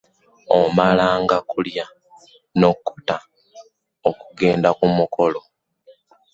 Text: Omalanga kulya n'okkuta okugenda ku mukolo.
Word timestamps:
Omalanga 0.59 1.37
kulya 1.49 1.85
n'okkuta 2.59 3.17
okugenda 4.09 4.69
ku 4.77 4.85
mukolo. 4.97 5.41